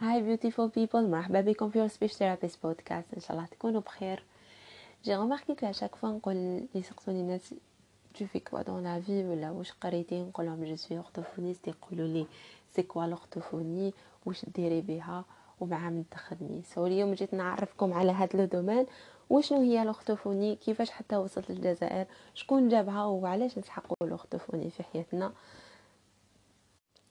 Hi 0.00 0.22
beautiful 0.22 0.68
people 0.68 1.10
مرحبا 1.10 1.40
بكم 1.40 1.70
في 1.70 1.88
speech 1.88 2.12
therapist 2.12 2.62
podcast 2.62 3.14
إن 3.14 3.20
شاء 3.20 3.32
الله 3.32 3.46
تكونوا 3.46 3.80
بخير. 3.80 4.22
j'ai 5.04 5.14
remarqué 5.14 5.54
que 5.54 5.66
à 5.66 5.70
chaque 5.70 5.94
fois 5.94 6.08
نقول 6.08 6.34
لي 6.34 6.84
الناس 7.08 7.54
tu 8.14 8.24
fais 8.24 8.40
quoi 8.40 8.62
dans 8.64 8.80
la 8.80 8.98
vie 9.06 9.24
ولا 9.24 9.50
واش 9.50 9.72
قريتي 9.72 10.22
نقول 10.22 10.46
لهم 10.46 10.64
je 10.64 10.76
suis 10.76 10.98
orthophoniste 10.98 11.68
يقولوا 11.68 12.08
لي 12.08 12.26
c'est 12.70 12.82
quoi 12.82 13.06
l'orthophonie 13.06 13.94
واش 14.26 14.44
ديري 14.44 14.80
بها 14.80 15.24
ومع 15.60 15.90
من 15.90 16.04
تخدمي 16.10 16.62
so 16.62 16.86
اليوم 16.86 17.14
جيت 17.14 17.34
نعرفكم 17.34 17.92
على 17.92 18.12
هذا 18.12 18.38
le 18.38 18.44
domaine. 18.44 18.86
وشنو 19.30 19.60
هي 19.60 19.84
l'orthophonie 19.84 20.56
كيفاش 20.56 20.90
حتى 20.90 21.16
وصلت 21.16 21.50
للجزائر؟ 21.50 22.06
شكون 22.34 22.68
جابها؟ 22.68 23.04
وعلاش 23.04 23.58
نسحقوا 23.58 24.08
l'orthophonie 24.08 24.70
في 24.70 24.82
حياتنا؟ 24.82 25.32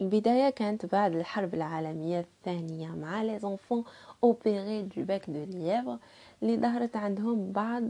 البداية 0.02 0.50
كانت 0.50 0.86
بعد 0.86 1.16
الحرب 1.16 1.54
العالمية 1.54 2.20
الثانية 2.20 2.88
مع 2.88 3.24
les 3.24 3.40
enfants 3.40 3.84
opérés 4.24 4.82
de 4.82 5.04
bec 5.04 5.30
de 5.30 5.44
lièvre 5.44 5.98
اللي 6.44 6.58
ظهرت 6.58 6.96
عندهم 6.96 7.52
بعض 7.52 7.84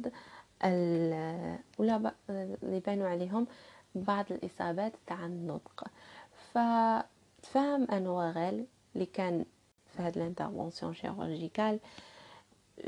ولا 1.77 2.13
اللي 2.29 2.79
بانوا 2.85 3.07
عليهم 3.07 3.47
بعض 3.95 4.25
الإصابات 4.31 4.93
تاع 5.07 5.25
النطق. 5.25 5.83
فتفهم 6.51 7.91
أنوغيل 7.91 8.65
اللي 8.95 9.05
كان 9.05 9.45
في 9.85 10.01
هاد 10.01 10.17
ال 10.17 10.23
intervention 10.23 10.93
chirurgicale 10.93 11.79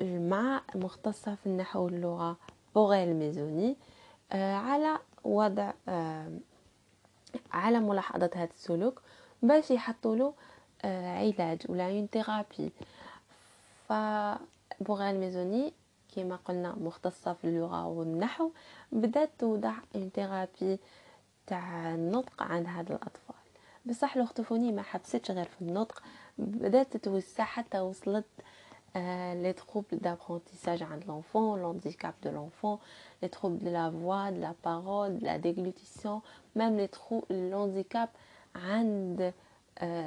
مع 0.02 0.62
مختصة 0.76 1.36
في 1.36 1.46
النحو 1.46 1.86
واللغة 1.86 2.38
بوغيل 2.76 3.14
ميزوني 3.16 3.78
آه، 4.32 4.56
على 4.56 4.98
وضع 5.24 5.72
آه، 5.90 6.32
على 7.52 7.80
ملاحظة 7.80 8.30
هذا 8.36 8.50
السلوك. 8.54 9.02
باش 9.42 9.72
يحطوا 9.72 10.16
له 10.16 10.34
آه، 10.86 11.18
علاج 11.18 11.60
ولا 11.70 11.90
une 11.90 12.08
thérapie 12.12 12.72
ف 13.88 13.94
بوغال 14.80 15.20
ميزوني 15.20 15.74
كما 16.16 16.36
قلنا 16.36 16.76
مختصة 16.76 17.34
في 17.34 17.46
اللغة 17.46 17.88
والنحو 17.88 18.52
بدات 18.92 19.30
توضع 19.40 19.74
une 19.96 20.10
thérapie 20.16 20.80
تاع 21.48 21.94
النطق 21.96 22.44
عند 22.44 22.68
هاد 22.68 22.92
الأطفال. 22.92 23.36
بصح 23.86 24.18
l'orthophonie 24.18 24.72
ما 24.72 24.82
حبستش 24.82 25.32
غير 25.32 25.46
في 25.46 25.62
النطق 25.62 26.04
بدات 26.38 26.98
تتوسع 26.98 27.44
حتى 27.44 27.80
وصلت 27.80 28.26
les 28.96 29.54
troubles 29.54 30.00
d'apprentissage 30.00 30.82
عند 30.82 31.04
l'enfant, 31.08 31.56
l'handicap 31.56 32.14
de 32.24 32.30
l'enfant, 32.30 32.80
les 33.22 33.30
troubles 33.30 33.60
de 33.60 33.70
la 33.70 33.90
voix, 33.90 34.32
de 34.32 34.42
la 34.42 34.54
parole, 34.54 35.20
de 35.20 35.26
la 35.26 35.40
déglutition, 35.40 36.22
même 36.56 36.78
les 36.78 36.90
troubles, 36.90 37.26
l'handicap 37.30 38.10
عند 38.56 39.34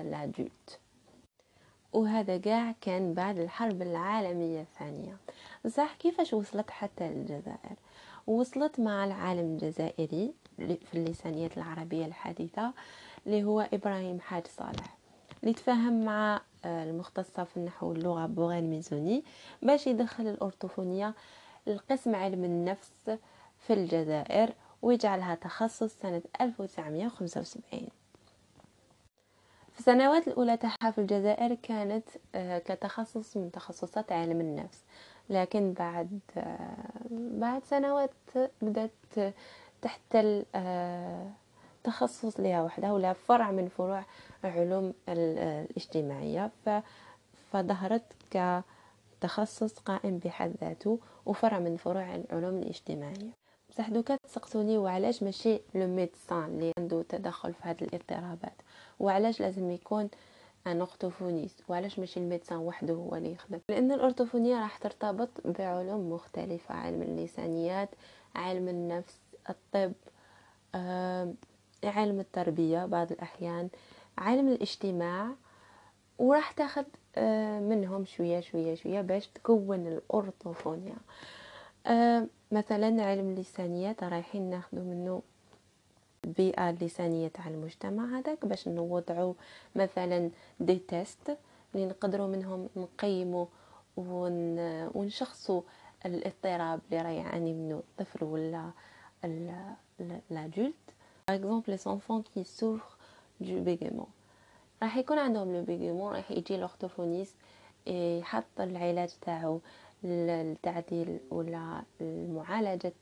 لادولت 0.04 0.78
وهذا 1.92 2.38
قاع 2.38 2.74
كان 2.80 3.14
بعد 3.14 3.38
الحرب 3.38 3.82
العالمية 3.82 4.60
الثانية. 4.60 5.16
صح 5.68 5.94
كيفاش 5.94 6.34
وصلت 6.34 6.70
حتى 6.70 7.08
للجزائر 7.08 7.76
وصلت 8.26 8.80
مع 8.80 9.04
العالم 9.04 9.54
الجزائري 9.54 10.34
في 10.58 10.94
اللسانيات 10.94 11.56
العربية 11.56 12.06
الحديثة 12.06 12.72
اللي 13.26 13.44
هو 13.44 13.60
إبراهيم 13.72 14.20
حاج 14.20 14.46
صالح 14.46 14.96
اللي 15.42 15.54
تفاهم 15.54 16.04
مع 16.04 16.40
المختصة 16.64 17.44
في 17.44 17.56
النحو 17.56 17.88
واللغة 17.88 18.26
بوغين 18.26 18.70
ميزوني 18.70 19.24
باش 19.62 19.86
يدخل 19.86 20.26
الأورتوفونية 20.26 21.14
القسم 21.68 22.14
علم 22.14 22.44
النفس 22.44 23.10
في 23.58 23.72
الجزائر 23.72 24.52
ويجعلها 24.82 25.34
تخصص 25.34 25.92
سنة 25.92 26.22
1975 26.40 27.88
في 29.74 29.80
السنوات 29.80 30.28
الأولى 30.28 30.56
تاعها 30.56 30.90
في 30.90 30.98
الجزائر 30.98 31.54
كانت 31.54 32.08
آه، 32.34 32.58
كتخصص 32.58 33.36
من 33.36 33.50
تخصصات 33.50 34.12
علم 34.12 34.40
النفس. 34.40 34.84
لكن 35.30 35.72
بعد 35.72 36.20
آه، 36.36 36.76
بعد 37.10 37.64
سنوات 37.64 38.10
بدأت 38.62 39.34
تحتل 39.82 40.44
آه، 40.54 41.30
تخصص 41.84 42.40
لها 42.40 42.62
وحدها 42.62 42.92
ولا 42.92 43.12
فرع 43.12 43.50
من 43.50 43.68
فروع 43.68 44.04
علوم 44.44 44.94
الاجتماعية. 45.08 46.50
فظهرت 47.52 48.02
كتخصص 48.30 49.78
قائم 49.78 50.18
بحد 50.18 50.54
ذاته 50.60 50.98
وفرع 51.26 51.58
من 51.58 51.76
فروع 51.76 52.14
العلوم 52.14 52.58
الاجتماعية. 52.58 53.43
بصح 53.74 53.88
دوكا 53.90 54.16
تسقسوني 54.16 54.78
وعلاش 54.78 55.22
ماشي 55.22 55.60
le 55.74 55.86
médecin 55.86 56.44
اللي 56.44 56.72
عنده 56.78 57.02
تدخل 57.02 57.52
في 57.54 57.58
هذه 57.62 57.82
الاضطرابات؟ 57.82 58.52
وعلاش 59.00 59.40
لازم 59.40 59.70
يكون 59.70 60.08
un 60.66 60.80
orthophoniste؟ 60.80 61.60
وعلاش 61.68 61.98
ماشي 61.98 62.20
ال 62.20 62.25
médecin 62.25 62.58
وحده 62.58 62.94
هو 62.94 63.14
اللي 63.16 63.32
يخدم؟ 63.32 63.58
لأن 63.68 63.92
الاورتوفونية 63.92 64.60
راح 64.60 64.76
ترتبط 64.76 65.28
بعلوم 65.44 66.12
مختلفة 66.12 66.74
علم 66.74 67.02
اللسانيات 67.02 67.88
علم 68.34 68.68
النفس 68.68 69.18
الطب 69.50 69.92
علم 71.84 72.20
التربية 72.20 72.86
بعض 72.86 73.12
الأحيان 73.12 73.68
علم 74.18 74.48
الاجتماع 74.48 75.28
وراح 76.18 76.52
تاخذ 76.52 76.84
منهم 77.70 78.04
شوية 78.04 78.40
شوية 78.40 78.74
شوية 78.74 79.00
باش 79.00 79.26
تكون 79.26 79.86
الاورتوفونيا 79.86 80.96
مثلا 82.52 83.04
علم 83.04 83.30
اللسانيات 83.30 84.04
رايحين 84.04 84.50
ناخذ 84.50 84.78
منه 84.78 85.22
البيئة 86.24 86.70
اللسانية 86.70 87.28
تاع 87.28 87.48
المجتمع 87.48 88.18
هذاك 88.18 88.46
باش 88.46 88.68
نوضعوا 88.68 89.34
مثلا 89.76 90.30
دي 90.60 90.78
تيست 90.78 91.36
اللي 91.74 91.86
نقدروا 91.86 92.26
منهم 92.26 92.68
نقيموا 92.76 93.46
ون... 93.96 94.58
ونشخصوا 94.94 95.62
الاضطراب 96.06 96.80
اللي 96.90 97.02
راه 97.02 97.10
يعاني 97.10 97.52
منه 97.52 97.74
الطفل 98.00 98.24
ولا 98.24 98.70
l'adulte 100.30 100.74
par 101.28 101.36
exemple 101.36 101.64
les 101.68 101.76
enfants 101.76 102.22
qui 102.22 102.44
souffrent 102.44 102.96
de 103.40 103.62
bégaiement 103.64 104.06
راح 104.82 104.96
يكون 104.96 105.18
عندهم 105.18 105.52
le 105.52 105.62
bégaiement 105.62 106.12
راح 106.14 106.30
يجي 106.30 106.56
l'orthophoniste 106.56 107.34
يحط 107.86 108.60
العلاج 108.60 109.10
تاعو 109.20 109.60
التعديل 110.04 111.20
ولا 111.30 111.82
معالجة 112.00 112.92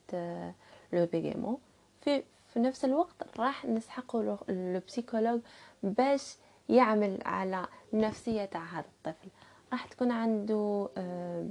le 0.92 1.06
bégaiement 1.06 1.58
في 2.00 2.22
في 2.48 2.60
نفس 2.60 2.84
الوقت 2.84 3.40
راح 3.40 3.64
نسحقه 3.64 4.38
ال 4.48 4.56
psychologue 4.56 5.40
باش 5.82 6.36
يعمل 6.68 7.18
على 7.24 7.66
النفسية 7.94 8.44
تاع 8.44 8.64
هذا 8.64 8.84
الطفل. 8.86 9.28
راح 9.72 9.86
تكون 9.86 10.10
عنده 10.10 10.88
آه، 10.98 11.48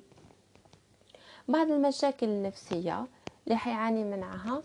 بعض 1.48 1.72
المشاكل 1.72 2.28
النفسية 2.28 3.06
اللي 3.48 3.58
حيعاني 3.58 4.04
منها 4.04 4.64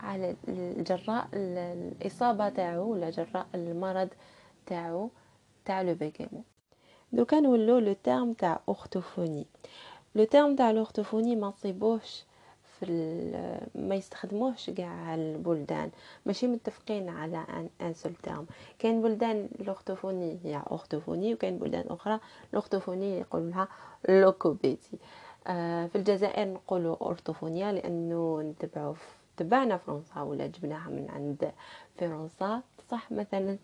على 0.00 0.36
الجراء 0.48 1.28
الإصابة 1.34 2.48
تاعو 2.48 2.92
ولا 2.92 3.10
جراء 3.10 3.46
المرض 3.54 4.08
تاعو 4.66 5.10
تاع 5.64 5.82
le 5.82 5.94
bégaiement 5.94 6.44
دوكا 7.12 7.40
نولو 7.40 7.78
le 7.78 7.92
terme 7.92 8.32
تاع 8.32 8.60
orthophonie 8.68 9.46
le 10.14 10.24
terme 10.24 10.56
تاع 10.56 10.70
ال 10.70 10.75
orthophonie 10.75 11.36
ما 11.36 11.46
نصيبوهش 11.46 12.24
في 12.80 12.86
ما 13.74 13.94
يستخدموهش 13.94 14.70
كاع 14.70 15.14
البلدان. 15.14 15.90
ماشي 16.26 16.46
متفقين 16.46 17.08
على 17.08 17.36
un 17.48 17.68
un 17.80 17.94
seul 17.94 18.14
terme. 18.14 18.46
كاين 18.78 19.02
بلدان 19.02 19.48
ال 19.60 19.67
orthophonie 19.67 20.38
هي 20.44 20.62
orthophonie 20.70 21.34
وكاين 21.34 21.58
بلدان 21.58 21.84
أخرى 21.88 22.20
ال 22.50 22.56
orthophonie 22.56 23.18
يقولوا 23.18 23.50
لها 23.50 23.68
logopédie 24.08 24.98
آه 25.46 25.86
في 25.86 25.96
الجزائر 25.96 26.48
نقولوا 26.48 26.96
اورتوفونيا 27.00 27.72
لأنه 27.72 28.40
نتبعوا 28.42 28.94
تبعنا 29.36 29.76
فرنسا 29.76 30.20
ولا 30.22 30.46
جبناها 30.46 30.90
من 30.90 31.10
عند 31.10 31.52
فرنسا. 31.98 32.62
صح 32.90 33.12
مثلا 33.12 33.58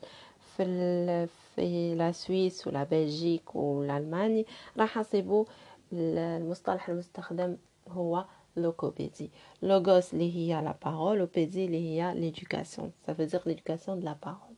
في 0.56 1.26
في 1.26 1.94
la 1.94 2.12
Suisse 2.12 2.66
ولا 2.66 2.84
Belgique 2.84 3.56
والالماني 3.56 4.46
راح 4.78 4.96
نصيبوا 4.98 5.44
المصطلح 5.92 6.88
المستخدم 6.88 7.56
هو 7.88 8.24
logopédie. 8.58 9.28
Logos 9.62 10.12
اللي 10.12 10.36
هي 10.36 10.62
la 10.62 10.86
parole, 10.86 11.28
opédie 11.28 11.56
اللي 11.56 12.00
هي 12.00 12.14
l'éducation. 12.14 12.90
Ça 13.06 13.12
veut 13.12 13.26
dire 13.26 13.42
l'éducation 13.46 13.96
de 13.96 14.04
la 14.04 14.14
parole. 14.14 14.54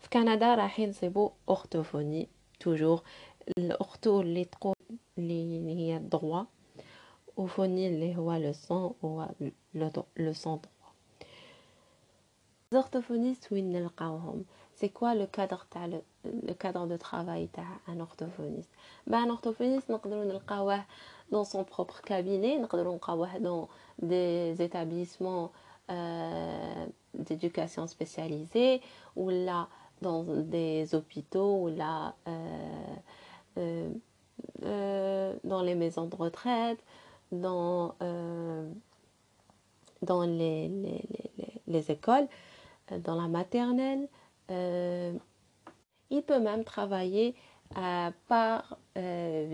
في 0.00 0.08
كندا 0.12 0.54
راح 0.54 0.80
نصيبوا 0.80 1.30
orthophonie 1.48 2.28
toujours 2.60 3.02
ال 3.58 3.68
ortho 3.68 4.20
اللي 4.20 4.44
تقول 4.44 4.74
اللي 5.18 5.76
هي 5.76 5.96
ال 5.96 6.04
droit 6.04 6.44
و 7.36 7.43
phonie 7.43 7.88
اللي 7.88 8.16
هو 8.16 8.32
le 8.32 8.52
son 8.52 8.94
هو 9.04 9.28
le 10.16 10.32
son 10.32 10.60
دغوا 12.71 12.81
زورتوفونيست 12.83 13.51
وين 13.51 13.71
نلقاوهم 13.71 14.45
سي 14.75 14.87
كوا 14.87 15.13
لو 15.13 15.27
كادر 15.27 15.59
تاع 15.71 15.85
لو 15.85 16.01
كادر 16.59 16.85
دو 16.85 16.95
ترافاي 16.95 17.47
تاع 17.53 17.77
ان 17.89 17.99
اورتوفونيست 17.99 18.69
با 19.07 19.17
ان 19.17 19.29
اورتوفونيست 19.29 19.91
نقدروا 19.91 20.23
نلقاوه 20.23 20.85
dans 21.31 21.43
son 21.43 21.63
propre 21.63 22.01
cabinet 22.07 22.59
نقدروا 22.61 22.93
نلقاوه 22.93 23.37
dans 23.37 23.67
des 24.05 24.61
établissements 24.61 25.51
euh, 25.89 26.85
d'éducation 27.13 27.87
spécialisée 27.87 28.81
ولا 29.15 29.67
dans 30.01 30.23
des 30.55 30.93
hôpitaux 30.95 31.53
ou 31.63 31.67
là 31.69 32.13
dans 35.51 35.61
les 35.61 35.75
maisons 35.75 36.07
de 36.07 36.15
retraite 36.15 36.79
dans 37.31 37.95
dans 40.01 40.23
les, 40.23 40.67
les, 40.67 41.03
les, 41.37 41.53
les, 41.67 41.91
écoles 41.91 42.27
dans 43.05 43.15
la 43.21 43.27
maternelle 43.27 44.07
il 46.15 46.21
peut 46.27 46.39
même 46.39 46.63
travailler 46.63 47.35
par 48.29 48.77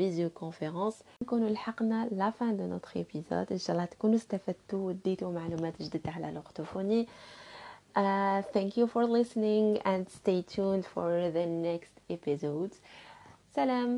visioconférence 0.02 1.04
نكونوا 1.24 1.50
لحقنا 1.50 2.08
لا 2.12 2.30
فان 2.30 2.58
دو 2.58 2.66
نوتر 2.66 2.90
ايبيزود 2.96 3.52
ان 3.52 3.58
شاء 3.58 3.76
الله 3.76 3.86
تكونوا 3.86 4.16
استفدتوا 4.16 4.88
وديتوا 4.88 5.32
معلومات 5.32 5.82
جديده 5.82 6.12
على 6.12 6.32
لوغتوفوني 6.32 7.08
Uh, 7.94 8.42
thank 8.56 8.78
you 8.78 8.88
for 8.88 9.04
listening 9.06 9.78
and 9.92 10.04
stay 10.20 10.40
tuned 10.56 10.86
for 10.94 11.10
the 11.38 11.46
next 11.46 11.94
episodes. 12.10 12.76
Salam. 13.56 13.90